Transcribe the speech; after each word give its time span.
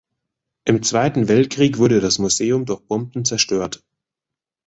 Im 0.65 0.81
Zweiten 0.81 1.27
Weltkrieg 1.27 1.77
wurde 1.77 1.99
das 2.01 2.17
Museum 2.17 2.65
durch 2.65 2.81
Bomben 2.87 3.23
zerstört. 3.23 3.83